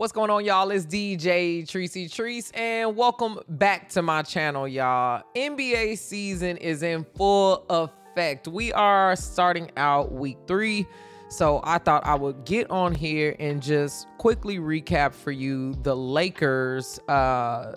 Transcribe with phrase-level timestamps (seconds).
[0.00, 0.70] What's going on, y'all?
[0.70, 5.22] It's DJ Tricey Trice, and welcome back to my channel, y'all.
[5.36, 8.48] NBA season is in full effect.
[8.48, 10.86] We are starting out week three,
[11.28, 15.94] so I thought I would get on here and just quickly recap for you the
[15.94, 17.74] Lakers uh,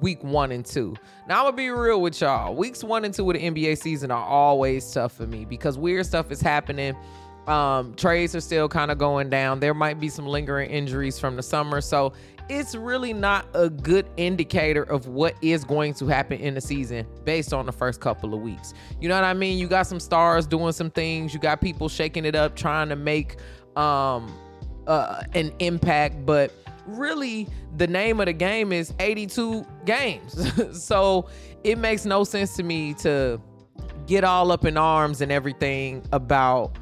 [0.00, 0.94] week one and two.
[1.28, 2.54] Now, I'm gonna be real with y'all.
[2.54, 6.06] Weeks one and two of the NBA season are always tough for me because weird
[6.06, 6.94] stuff is happening
[7.46, 9.60] um, trades are still kind of going down.
[9.60, 11.80] There might be some lingering injuries from the summer.
[11.80, 12.12] So
[12.48, 17.06] it's really not a good indicator of what is going to happen in the season
[17.24, 18.74] based on the first couple of weeks.
[19.00, 19.58] You know what I mean?
[19.58, 22.96] You got some stars doing some things, you got people shaking it up, trying to
[22.96, 23.36] make
[23.76, 24.32] um,
[24.86, 26.52] uh, an impact, but
[26.86, 30.82] really the name of the game is 82 games.
[30.84, 31.28] so
[31.62, 33.40] it makes no sense to me to
[34.06, 36.76] get all up in arms and everything about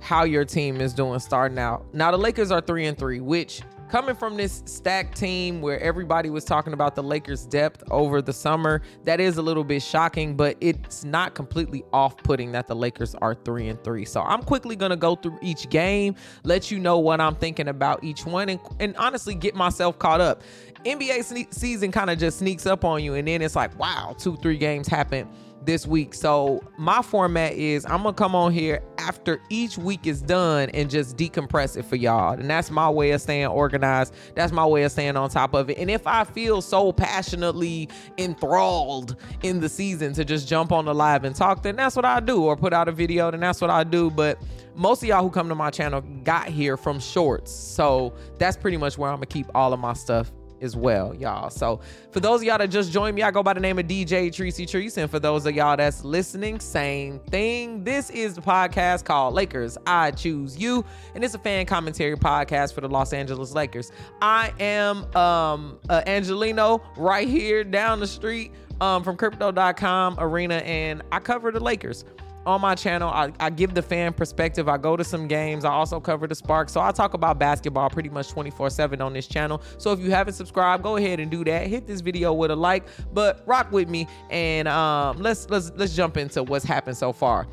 [0.00, 1.84] how your team is doing starting out.
[1.94, 6.30] Now the Lakers are 3 and 3, which coming from this stacked team where everybody
[6.30, 10.36] was talking about the Lakers depth over the summer, that is a little bit shocking,
[10.36, 14.04] but it's not completely off-putting that the Lakers are 3 and 3.
[14.04, 16.14] So I'm quickly going to go through each game,
[16.44, 20.20] let you know what I'm thinking about each one and, and honestly get myself caught
[20.20, 20.42] up.
[20.84, 24.58] NBA season kind of just sneaks up on you and then it's like, wow, 2-3
[24.58, 25.28] games happen
[25.64, 26.14] this week.
[26.14, 30.88] So my format is I'm gonna come on here after each week is done and
[30.88, 32.32] just decompress it for y'all.
[32.32, 34.14] And that's my way of staying organized.
[34.34, 35.78] That's my way of staying on top of it.
[35.78, 37.88] And if I feel so passionately
[38.18, 42.04] enthralled in the season to just jump on the live and talk, then that's what
[42.04, 42.44] I do.
[42.44, 44.10] Or put out a video, then that's what I do.
[44.10, 44.40] But
[44.74, 47.52] most of y'all who come to my channel got here from shorts.
[47.52, 51.50] So that's pretty much where I'm gonna keep all of my stuff as well, y'all.
[51.50, 51.80] So
[52.10, 54.28] for those of y'all that just joined me, I go by the name of DJ
[54.28, 54.96] Tricey Trice.
[54.96, 57.84] And for those of y'all that's listening, same thing.
[57.84, 59.78] This is the podcast called Lakers.
[59.86, 60.84] I Choose You.
[61.14, 63.92] And it's a fan commentary podcast for the Los Angeles Lakers.
[64.20, 71.02] I am um uh, Angeleno right here down the street um, from crypto.com arena, and
[71.12, 72.04] I cover the Lakers
[72.46, 73.10] on my channel.
[73.10, 74.68] I, I, give the fan perspective.
[74.68, 75.64] I go to some games.
[75.64, 76.68] I also cover the Spark.
[76.68, 79.62] So I talk about basketball pretty much 24/7 on this channel.
[79.78, 81.66] So if you haven't subscribed, go ahead and do that.
[81.66, 85.94] Hit this video with a like, but rock with me and um, let's let's let's
[85.94, 87.46] jump into what's happened so far.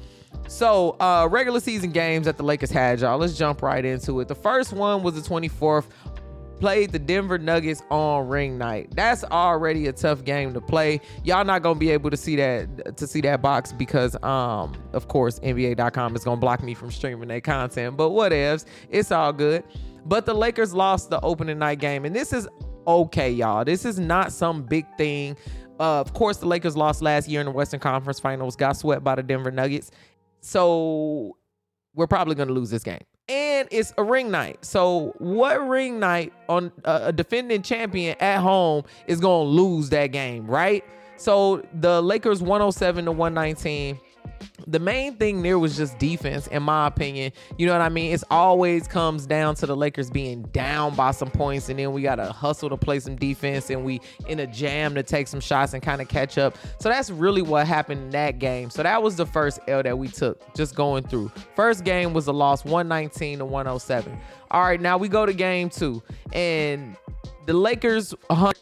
[0.48, 3.18] So, uh, regular season games that the Lakers had, y'all.
[3.18, 4.28] Let's jump right into it.
[4.28, 5.88] The first one was the 24th
[6.60, 8.90] played the Denver Nuggets on ring night.
[8.96, 11.02] That's already a tough game to play.
[11.24, 15.08] Y'all not gonna be able to see that to see that box because um of
[15.08, 17.98] course NBA.com is gonna block me from streaming that content.
[17.98, 18.66] But what ifs?
[18.90, 19.64] It's all good.
[20.06, 22.48] But the Lakers lost the opening night game, and this is
[22.88, 23.66] okay, y'all.
[23.66, 25.36] This is not some big thing.
[25.80, 29.04] Uh, of course, the Lakers lost last year in the Western Conference Finals, got swept
[29.04, 29.92] by the Denver Nuggets.
[30.40, 31.38] So
[31.94, 34.64] we're probably going to lose this game and it's a ring night.
[34.64, 40.08] So what ring night on a defending champion at home is going to lose that
[40.08, 40.84] game, right?
[41.18, 44.00] So the Lakers 107 to 119
[44.66, 47.32] the main thing there was just defense, in my opinion.
[47.58, 48.14] You know what I mean?
[48.14, 52.02] It's always comes down to the Lakers being down by some points, and then we
[52.02, 55.74] gotta hustle to play some defense, and we in a jam to take some shots
[55.74, 56.58] and kind of catch up.
[56.80, 58.70] So that's really what happened in that game.
[58.70, 61.32] So that was the first L that we took, just going through.
[61.56, 64.20] First game was a loss, 119 to 107.
[64.52, 66.96] All right, now we go to game two, and
[67.46, 68.14] the Lakers.
[68.30, 68.54] Uh,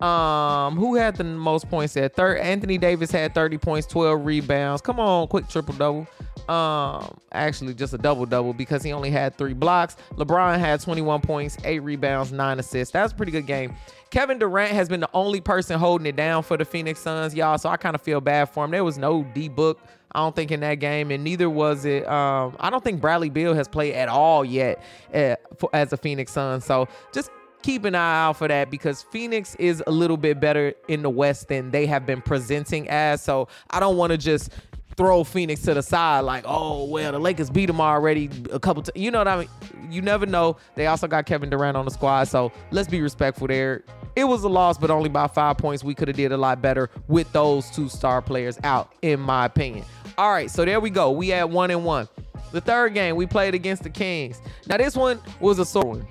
[0.00, 2.38] um, who had the most points at third?
[2.38, 4.82] Anthony Davis had 30 points, 12 rebounds.
[4.82, 6.06] Come on, quick triple double.
[6.48, 9.96] Um, actually just a double double because he only had three blocks.
[10.12, 12.92] LeBron had 21 points, eight rebounds, nine assists.
[12.92, 13.74] That was a pretty good game.
[14.10, 17.58] Kevin Durant has been the only person holding it down for the Phoenix Suns, y'all.
[17.58, 18.70] So I kind of feel bad for him.
[18.70, 19.80] There was no D book,
[20.12, 22.06] I don't think, in that game, and neither was it.
[22.06, 25.96] Um, I don't think Bradley Beal has played at all yet uh, for, as a
[25.96, 26.60] Phoenix Sun.
[26.60, 27.30] So just
[27.62, 31.10] keep an eye out for that because Phoenix is a little bit better in the
[31.10, 33.22] West than they have been presenting as.
[33.22, 34.50] So I don't want to just
[34.96, 38.82] throw Phoenix to the side like, oh well, the Lakers beat them already a couple
[38.82, 39.00] times.
[39.00, 39.48] You know what I mean?
[39.90, 40.56] You never know.
[40.74, 43.84] They also got Kevin Durant on the squad, so let's be respectful there.
[44.16, 45.84] It was a loss, but only by five points.
[45.84, 49.44] We could have did a lot better with those two star players out, in my
[49.44, 49.84] opinion.
[50.16, 51.10] All right, so there we go.
[51.10, 52.08] We had one and one.
[52.52, 54.40] The third game we played against the Kings.
[54.66, 56.06] Now this one was a sore one.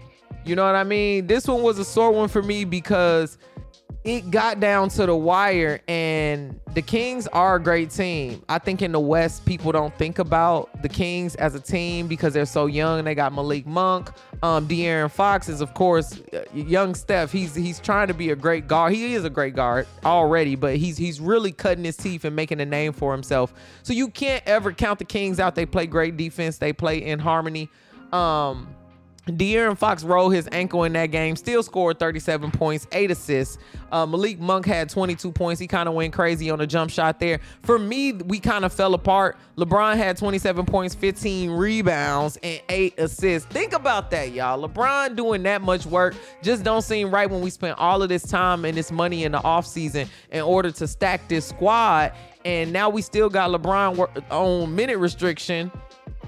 [0.46, 1.28] You know what I mean?
[1.28, 3.40] This one was a sore one for me because
[4.04, 8.44] it got down to the wire and the Kings are a great team.
[8.48, 12.36] I think in the West people don't think about the Kings as a team because
[12.36, 13.04] they're so young.
[13.04, 14.12] They got Malik Monk,
[14.44, 16.22] um De'Aaron Fox is of course
[16.54, 17.32] young Steph.
[17.32, 18.94] He's he's trying to be a great guard.
[18.94, 22.62] He is a great guard already, but he's he's really cutting his teeth and making
[22.62, 23.56] a name for himself.
[23.82, 25.56] So you can't ever count the Kings out.
[25.56, 26.60] They play great defense.
[26.60, 27.72] They play in harmony.
[28.14, 28.68] Um
[29.28, 33.58] De'Aaron Fox rolled his ankle in that game, still scored 37 points, eight assists.
[33.92, 35.60] Uh, Malik Monk had 22 points.
[35.60, 37.40] He kind of went crazy on a jump shot there.
[37.64, 39.38] For me, we kind of fell apart.
[39.58, 43.48] LeBron had 27 points, 15 rebounds, and eight assists.
[43.52, 44.68] Think about that, y'all.
[44.68, 48.24] LeBron doing that much work just don't seem right when we spent all of this
[48.24, 52.12] time and this money in the offseason in order to stack this squad.
[52.44, 55.72] And now we still got LeBron on minute restriction,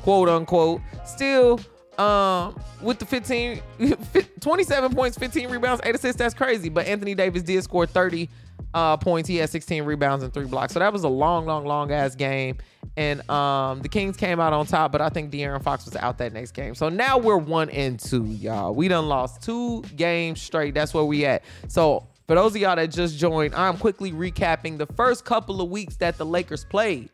[0.02, 0.82] quote unquote.
[1.06, 1.60] Still
[2.00, 3.62] um, with the 15,
[4.42, 6.70] 27 points, 15 rebounds, 8 assists, that's crazy.
[6.70, 8.30] But Anthony Davis did score 30
[8.74, 9.28] uh, points.
[9.28, 10.74] He had 16 rebounds and three blocks.
[10.74, 12.58] So that was a long, long, long ass game.
[12.96, 16.18] And um, the Kings came out on top, but I think De'Aaron Fox was out
[16.18, 16.74] that next game.
[16.74, 18.74] So now we're one and two, y'all.
[18.74, 20.74] We done lost two games straight.
[20.74, 21.44] That's where we at.
[21.68, 25.70] So for those of y'all that just joined, I'm quickly recapping the first couple of
[25.70, 27.10] weeks that the Lakers played.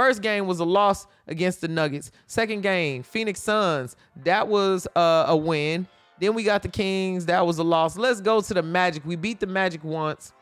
[0.00, 2.10] First game was a loss against the Nuggets.
[2.26, 3.96] Second game, Phoenix Suns.
[4.24, 5.86] That was uh, a win.
[6.18, 7.26] Then we got the Kings.
[7.26, 7.98] That was a loss.
[7.98, 9.04] Let's go to the Magic.
[9.04, 10.32] We beat the Magic once.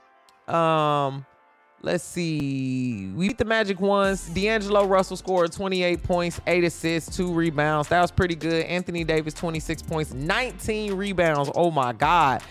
[0.47, 1.27] Um,
[1.83, 3.11] let's see.
[3.17, 4.29] We beat the Magic once.
[4.29, 7.89] D'Angelo Russell scored 28 points, 8 assists, 2 rebounds.
[7.89, 8.65] That was pretty good.
[8.67, 11.51] Anthony Davis 26 points, 19 rebounds.
[11.57, 12.45] Oh my god.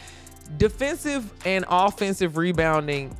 [0.57, 3.15] Defensive and offensive rebounding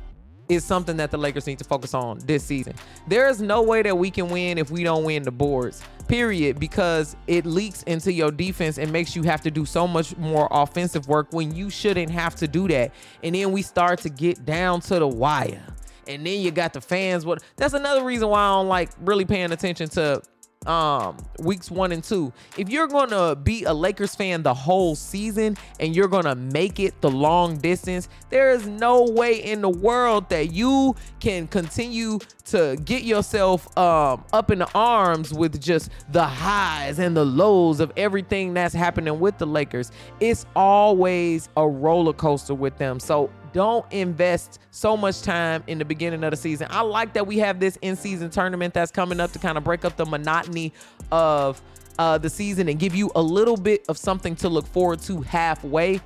[0.48, 2.74] is something that the Lakers need to focus on this season.
[3.06, 6.58] There is no way that we can win if we don't win the boards, period,
[6.58, 10.48] because it leaks into your defense and makes you have to do so much more
[10.50, 12.92] offensive work when you shouldn't have to do that.
[13.22, 15.62] And then we start to get down to the wire.
[16.06, 17.26] And then you got the fans.
[17.26, 20.22] What that's another reason why I don't like really paying attention to
[20.66, 25.56] um weeks one and two if you're gonna be a lakers fan the whole season
[25.78, 30.28] and you're gonna make it the long distance there is no way in the world
[30.28, 36.24] that you can continue to get yourself um up in the arms with just the
[36.24, 39.90] highs and the lows of everything that's happening with the lakers.
[40.20, 43.00] It's always a roller coaster with them.
[43.00, 46.68] So don't invest so much time in the beginning of the season.
[46.70, 49.84] I like that we have this in-season tournament that's coming up to kind of break
[49.84, 50.72] up the monotony
[51.10, 51.60] of
[51.98, 55.20] uh, the season and give you a little bit of something to look forward to
[55.22, 56.00] halfway.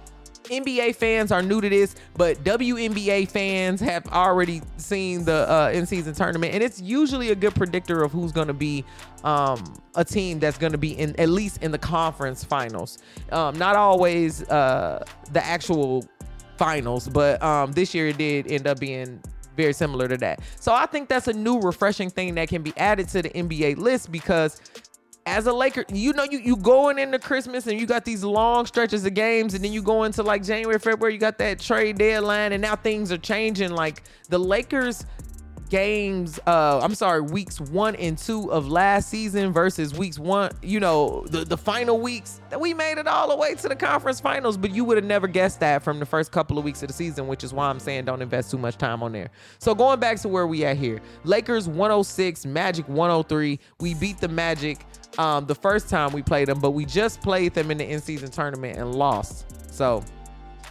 [0.44, 6.14] NBA fans are new to this, but WNBA fans have already seen the uh, in-season
[6.14, 8.84] tournament, and it's usually a good predictor of who's going to be
[9.24, 12.98] um, a team that's going to be in at least in the conference finals.
[13.30, 16.04] Um, not always uh, the actual
[16.62, 19.20] finals, but um, this year it did end up being
[19.56, 20.40] very similar to that.
[20.60, 23.78] So I think that's a new refreshing thing that can be added to the NBA
[23.78, 24.60] list because
[25.26, 28.66] as a Laker, you know, you you going into Christmas and you got these long
[28.66, 31.98] stretches of games, and then you go into like January, February, you got that trade
[31.98, 33.70] deadline, and now things are changing.
[33.70, 35.04] Like the Lakers
[35.72, 40.78] games uh i'm sorry weeks one and two of last season versus weeks one you
[40.78, 44.20] know the, the final weeks that we made it all the way to the conference
[44.20, 46.88] finals but you would have never guessed that from the first couple of weeks of
[46.88, 49.30] the season which is why i'm saying don't invest too much time on there.
[49.60, 54.28] So going back to where we at here lakers 106 magic 103 we beat the
[54.28, 54.84] magic
[55.16, 58.30] um the first time we played them but we just played them in the in-season
[58.30, 59.46] tournament and lost.
[59.72, 60.04] So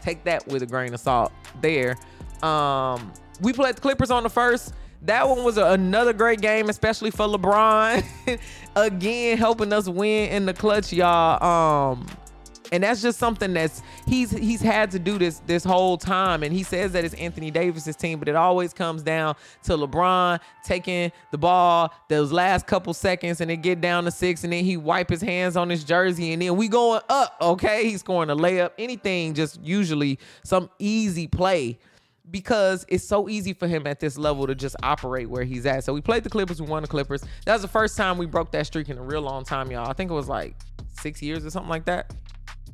[0.03, 1.97] take that with a grain of salt there.
[2.43, 3.11] Um
[3.41, 7.11] we played the clippers on the first that one was a, another great game, especially
[7.11, 8.05] for LeBron.
[8.75, 11.43] Again, helping us win in the clutch, y'all.
[11.43, 12.07] Um,
[12.71, 16.53] and that's just something that's he's he's had to do this this whole time and
[16.53, 21.11] he says that it's Anthony Davis's team but it always comes down to LeBron taking
[21.31, 24.77] the ball those last couple seconds and then get down to 6 and then he
[24.77, 28.35] wipe his hands on his jersey and then we going up okay he's scoring a
[28.35, 31.77] layup anything just usually some easy play
[32.31, 35.83] because it's so easy for him at this level to just operate where he's at.
[35.83, 37.23] So we played the Clippers, we won the Clippers.
[37.45, 39.89] That was the first time we broke that streak in a real long time, y'all.
[39.89, 40.55] I think it was like
[40.99, 42.13] six years or something like that.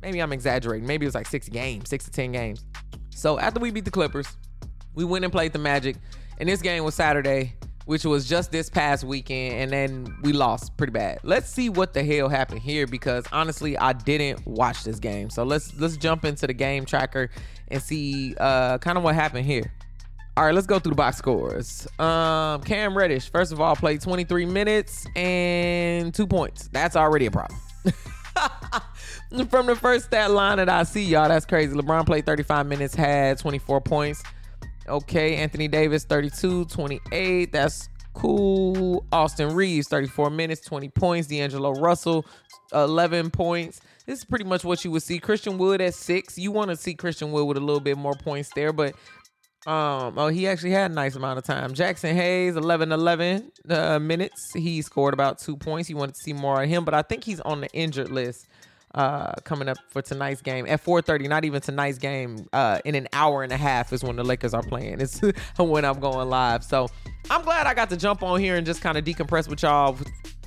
[0.00, 0.86] Maybe I'm exaggerating.
[0.86, 2.64] Maybe it was like six games, six to 10 games.
[3.10, 4.28] So after we beat the Clippers,
[4.94, 5.96] we went and played the Magic.
[6.38, 7.54] And this game was Saturday,
[7.88, 9.54] which was just this past weekend.
[9.54, 11.20] And then we lost pretty bad.
[11.22, 15.30] Let's see what the hell happened here because honestly, I didn't watch this game.
[15.30, 17.30] So let's let's jump into the game tracker
[17.68, 19.72] and see uh, kind of what happened here.
[20.36, 21.88] All right, let's go through the box scores.
[21.98, 26.68] Um, Cam Reddish, first of all, played 23 minutes and two points.
[26.68, 27.58] That's already a problem.
[29.48, 31.74] From the first stat line that I see, y'all, that's crazy.
[31.74, 34.22] LeBron played 35 minutes, had 24 points.
[34.88, 37.52] Okay, Anthony Davis, 32, 28.
[37.52, 39.04] That's cool.
[39.12, 41.28] Austin Reaves, 34 minutes, 20 points.
[41.28, 42.24] D'Angelo Russell,
[42.72, 43.80] 11 points.
[44.06, 45.18] This is pretty much what you would see.
[45.18, 46.38] Christian Wood at six.
[46.38, 48.94] You want to see Christian Wood with a little bit more points there, but
[49.66, 51.74] um, oh, he actually had a nice amount of time.
[51.74, 54.52] Jaxson Hayes, 11 11 uh, minutes.
[54.54, 55.90] He scored about two points.
[55.90, 58.46] You wanted to see more of him, but I think he's on the injured list.
[58.94, 61.28] Uh, coming up for tonight's game at 4:30.
[61.28, 62.46] Not even tonight's game.
[62.52, 65.00] Uh, in an hour and a half is when the Lakers are playing.
[65.00, 65.20] It's
[65.56, 66.64] when I'm going live.
[66.64, 66.88] So
[67.30, 69.96] I'm glad I got to jump on here and just kind of decompress with y'all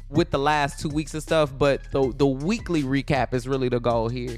[0.10, 1.51] with the last two weeks of stuff.
[1.57, 4.38] But the the weekly recap is really the goal here.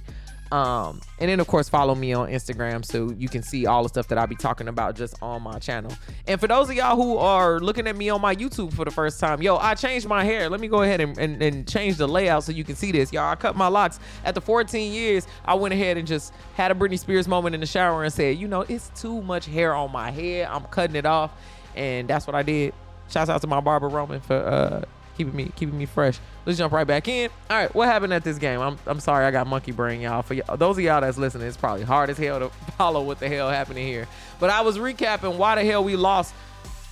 [0.54, 3.90] Um, and then of course follow me on Instagram so you can see all the
[3.90, 5.92] stuff that I'll be talking about just on my channel.
[6.28, 8.92] And for those of y'all who are looking at me on my YouTube for the
[8.92, 10.52] first time, yo, I changed my hair.
[10.52, 13.12] Let me go ahead and, and, and change the layout so you can see this.
[13.12, 14.00] Y'all, I cut my locks.
[14.24, 17.66] After 14 years, I went ahead and just had a Britney Spears moment in the
[17.66, 20.50] shower and said, you know, it's too much hair on my head.
[20.52, 21.32] I'm cutting it off.
[21.76, 22.76] And that's what I did.
[23.10, 24.84] Shouts out to my barber Roman for uh
[25.18, 26.20] keeping me keeping me fresh.
[26.46, 27.30] Let's jump right back in.
[27.50, 28.60] All right, what happened at this game?
[28.60, 30.22] I'm, I'm sorry I got monkey brain, y'all.
[30.22, 33.20] For y- those of y'all that's listening, it's probably hard as hell to follow what
[33.20, 34.08] the hell happened here.
[34.40, 36.34] But I was recapping why the hell we lost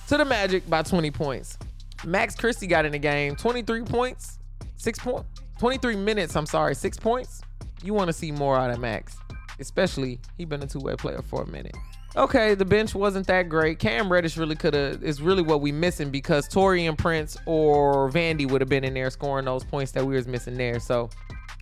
[0.08, 1.58] to the Magic by 20 points.
[2.04, 4.38] Max Christie got in the game, 23 points,
[4.76, 5.24] six point,
[5.58, 6.34] 23 minutes.
[6.34, 7.42] I'm sorry, six points.
[7.82, 9.16] You want to see more out of Max,
[9.60, 11.76] especially he been a two way player for a minute
[12.16, 13.78] okay, the bench wasn't that great.
[13.78, 18.50] Cam Reddish really could have is really what we missing because Taurean Prince or Vandy
[18.50, 20.80] would have been in there scoring those points that we was missing there.
[20.80, 21.10] So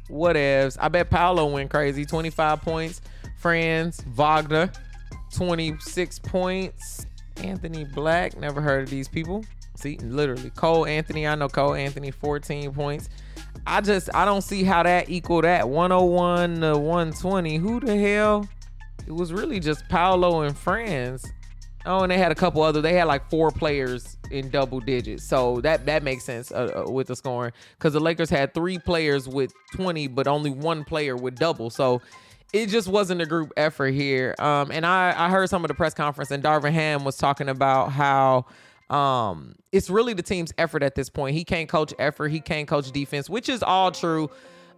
[0.08, 0.76] whatevs.
[0.80, 2.04] I bet Paolo went crazy.
[2.04, 3.00] 25 points.
[3.36, 4.70] Franz Wagner,
[5.32, 7.06] 26 points.
[7.38, 9.44] Anthony Black, never heard of these people.
[9.76, 10.50] See, literally.
[10.50, 13.08] Cole Anthony, I know Cole Anthony, 14 points.
[13.66, 17.56] I just I don't see how that equal that 101 to 120.
[17.56, 18.48] Who the hell?
[19.10, 21.26] It was really just Paolo and friends.
[21.84, 22.80] Oh, and they had a couple other.
[22.80, 26.90] They had like four players in double digits, so that that makes sense uh, uh,
[26.90, 31.16] with the scoring because the Lakers had three players with 20, but only one player
[31.16, 31.70] with double.
[31.70, 32.00] So
[32.52, 34.36] it just wasn't a group effort here.
[34.38, 37.48] Um, and I I heard some of the press conference, and Darvin Ham was talking
[37.48, 38.46] about how
[38.90, 41.34] um it's really the team's effort at this point.
[41.34, 44.30] He can't coach effort, he can't coach defense, which is all true.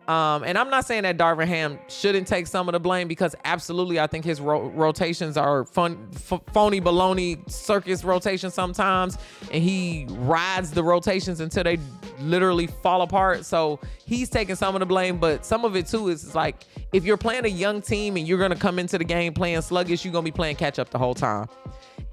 [0.09, 3.37] Um, and I'm not saying that Darvin Ham shouldn't take some of the blame because
[3.44, 9.16] absolutely I think his ro- rotations are fun, f- phony baloney circus rotations sometimes,
[9.52, 11.78] and he rides the rotations until they
[12.18, 13.44] literally fall apart.
[13.44, 17.04] So he's taking some of the blame, but some of it too is like if
[17.04, 20.12] you're playing a young team and you're gonna come into the game playing sluggish, you're
[20.12, 21.47] gonna be playing catch up the whole time.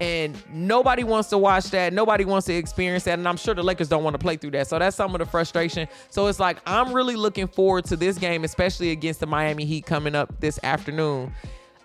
[0.00, 1.92] And nobody wants to watch that.
[1.92, 3.18] Nobody wants to experience that.
[3.18, 4.66] And I'm sure the Lakers don't want to play through that.
[4.66, 5.86] So that's some of the frustration.
[6.08, 9.86] So it's like, I'm really looking forward to this game, especially against the Miami Heat
[9.86, 11.32] coming up this afternoon.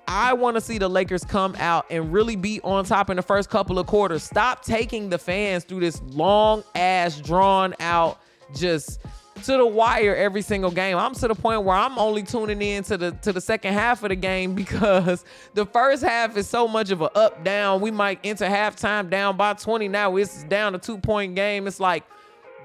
[0.07, 3.23] I want to see the Lakers come out and really be on top in the
[3.23, 4.23] first couple of quarters.
[4.23, 8.19] Stop taking the fans through this long ass, drawn out,
[8.53, 9.01] just
[9.43, 10.97] to the wire every single game.
[10.97, 14.03] I'm to the point where I'm only tuning in to the to the second half
[14.03, 17.81] of the game because the first half is so much of a up down.
[17.81, 19.87] We might enter halftime down by 20.
[19.87, 21.67] Now it's down a two point game.
[21.67, 22.03] It's like,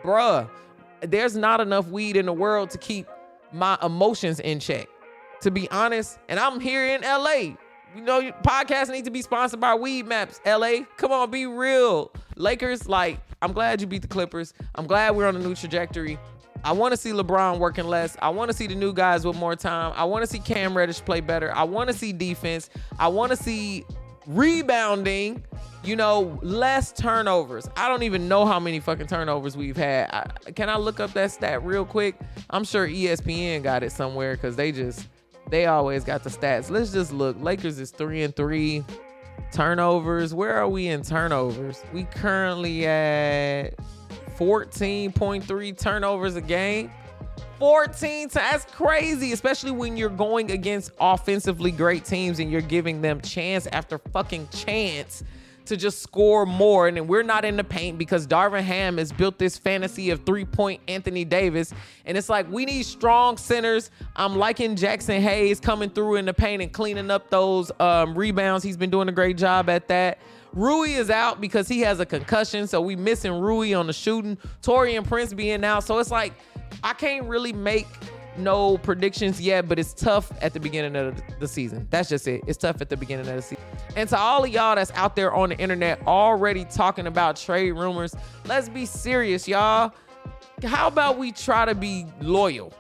[0.03, 0.49] bruh,
[1.01, 3.07] there's not enough weed in the world to keep
[3.53, 4.89] my emotions in check.
[5.43, 7.57] To be honest, and I'm here in LA.
[7.97, 10.39] You know, podcasts need to be sponsored by Weedmaps.
[10.47, 12.13] LA, come on, be real.
[12.37, 14.53] Lakers, like, I'm glad you beat the Clippers.
[14.75, 16.19] I'm glad we're on a new trajectory.
[16.63, 18.17] I want to see LeBron working less.
[18.21, 19.93] I want to see the new guys with more time.
[19.97, 21.55] I want to see Cam Reddish play better.
[21.57, 22.69] I want to see defense.
[22.99, 23.87] I want to see
[24.35, 25.43] rebounding,
[25.85, 27.69] you know, less turnovers.
[27.77, 30.11] I don't even know how many fucking turnovers we've had.
[30.11, 32.17] I, can I look up that stat real quick?
[32.51, 35.09] I'm sure ESPN got it somewhere because they just
[35.51, 36.71] they always got the stats.
[36.71, 37.37] Let's just look.
[37.41, 38.85] Lakers is three and three.
[39.53, 40.33] Turnovers.
[40.33, 41.83] Where are we in turnovers?
[41.93, 43.75] We currently at
[44.39, 46.91] 14.3 turnovers a game.
[47.61, 53.03] 14 So that's crazy, especially when you're going against offensively great teams and you're giving
[53.03, 55.23] them chance after fucking chance
[55.67, 56.89] to just score more.
[56.89, 60.47] And we're not in the paint because Darvin Ham has built this fantasy of three
[60.47, 61.75] point Anthony Davis.
[62.07, 63.91] And it's like we need strong centers.
[64.17, 68.65] I'm liking Jaxson Hayes coming through in the paint and cleaning up those um, rebounds.
[68.65, 70.19] He's been doing a great job at that.
[70.53, 74.37] Rui is out because he has a concussion, so we missing Rui on the shooting.
[74.63, 76.33] Taurean Prince being out, so it's like
[76.83, 77.87] I can't really make
[78.37, 81.87] no predictions yet, but it's tough at the beginning of the season.
[81.91, 82.43] That's just it.
[82.47, 83.65] It's tough at the beginning of the season.
[83.97, 87.73] And to all of y'all that's out there on the internet already talking about trade
[87.73, 88.15] rumors,
[88.47, 89.93] let's be serious, y'all.
[90.65, 92.73] How about we try to be loyal?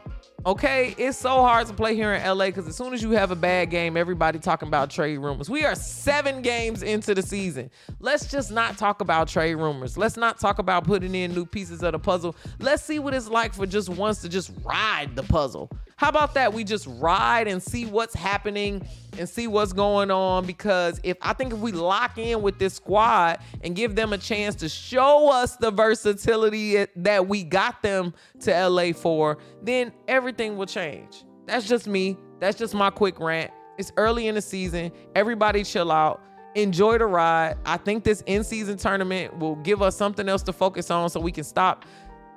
[0.47, 3.31] Okay, it's so hard to play here in LA because as soon as you have
[3.31, 5.51] a bad game, everybody talking about trade rumors.
[5.51, 7.71] We are seven games into the season.
[7.99, 9.99] Let's just not talk about trade rumors.
[9.99, 12.35] Let's not talk about putting in new pieces of the puzzle.
[12.59, 15.71] Let's see what it's like for just once to just ride the puzzle.
[16.01, 16.55] How about that?
[16.55, 18.89] We just ride and see what's happening
[19.19, 22.73] and see what's going on because if I think if we lock in with this
[22.73, 28.15] squad and give them a chance to show us the versatility that we got them
[28.41, 31.23] to LA for, then everything will change.
[31.45, 32.17] That's just me.
[32.39, 33.51] That's just my quick rant.
[33.77, 34.93] It's early in the season.
[35.15, 36.23] Everybody chill out.
[36.55, 37.59] Enjoy the ride.
[37.67, 41.31] I think this in-season tournament will give us something else to focus on so we
[41.31, 41.85] can stop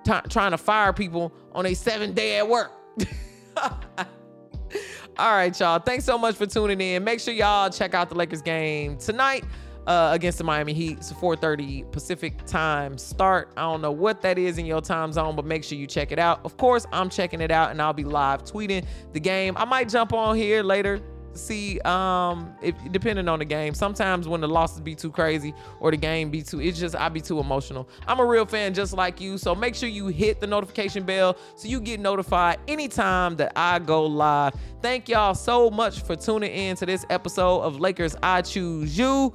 [0.04, 2.74] t- trying to fire people on a seven day at work.
[5.18, 5.80] All right, y'all.
[5.80, 7.04] Thanks so much for tuning in.
[7.04, 9.44] Make sure y'all check out the Lakers game tonight
[9.86, 10.98] uh, against the Miami Heat.
[10.98, 13.52] It's a 4:30 Pacific time start.
[13.56, 16.12] I don't know what that is in your time zone, but make sure you check
[16.12, 16.42] it out.
[16.46, 19.56] Of course, I'm checking it out, and I'll be live tweeting the game.
[19.58, 21.00] I might jump on here later
[21.34, 25.92] see um if depending on the game sometimes when the losses be too crazy or
[25.92, 27.88] the game be too it's just i be too emotional.
[28.08, 31.38] I'm a real fan just like you so make sure you hit the notification bell
[31.56, 34.54] so you get notified anytime that i go live.
[34.82, 39.34] Thank y'all so much for tuning in to this episode of lakers i choose you.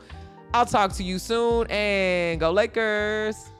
[0.54, 3.50] I'll talk to you soon and go lakers